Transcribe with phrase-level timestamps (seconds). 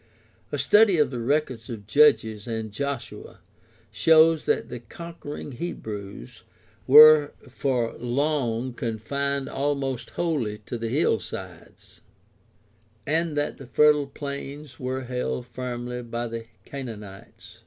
[0.51, 3.39] A study of the records of Judges and Joshua
[3.91, 6.41] shows that the conquering Hebrews
[6.87, 12.01] were for long confined almost wholly to the hillsides,
[13.05, 17.59] and that the fertile plains were held firmly by the Canaanites.